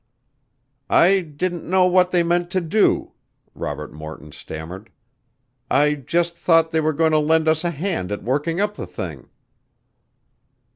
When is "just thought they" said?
5.93-6.81